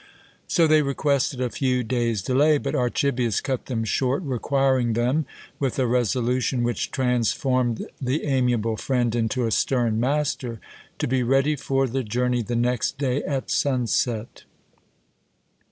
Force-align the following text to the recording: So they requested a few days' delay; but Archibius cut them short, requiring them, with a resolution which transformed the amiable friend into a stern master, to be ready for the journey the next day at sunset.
So 0.47 0.65
they 0.65 0.81
requested 0.81 1.39
a 1.39 1.51
few 1.51 1.83
days' 1.83 2.23
delay; 2.23 2.57
but 2.57 2.73
Archibius 2.73 3.39
cut 3.39 3.67
them 3.67 3.83
short, 3.83 4.23
requiring 4.23 4.93
them, 4.93 5.27
with 5.59 5.77
a 5.77 5.85
resolution 5.85 6.63
which 6.63 6.89
transformed 6.89 7.87
the 8.01 8.23
amiable 8.23 8.77
friend 8.77 9.13
into 9.13 9.45
a 9.45 9.51
stern 9.51 9.99
master, 9.99 10.59
to 10.97 11.07
be 11.07 11.21
ready 11.21 11.55
for 11.55 11.85
the 11.85 12.01
journey 12.03 12.41
the 12.41 12.55
next 12.55 12.97
day 12.97 13.21
at 13.25 13.51
sunset. 13.51 14.43